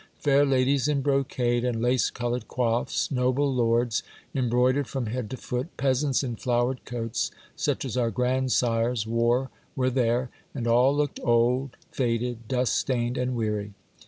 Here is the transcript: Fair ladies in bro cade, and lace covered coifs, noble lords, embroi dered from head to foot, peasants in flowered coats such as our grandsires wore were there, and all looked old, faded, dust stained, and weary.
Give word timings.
Fair 0.17 0.47
ladies 0.47 0.87
in 0.87 1.01
bro 1.01 1.23
cade, 1.23 1.63
and 1.63 1.79
lace 1.79 2.09
covered 2.09 2.47
coifs, 2.47 3.11
noble 3.11 3.53
lords, 3.53 4.01
embroi 4.33 4.73
dered 4.73 4.87
from 4.87 5.05
head 5.05 5.29
to 5.29 5.37
foot, 5.37 5.77
peasants 5.77 6.23
in 6.23 6.35
flowered 6.35 6.83
coats 6.85 7.29
such 7.55 7.85
as 7.85 7.95
our 7.95 8.09
grandsires 8.09 9.05
wore 9.05 9.51
were 9.75 9.91
there, 9.91 10.31
and 10.55 10.65
all 10.65 10.91
looked 10.95 11.19
old, 11.23 11.77
faded, 11.91 12.47
dust 12.47 12.73
stained, 12.79 13.15
and 13.15 13.35
weary. 13.35 13.75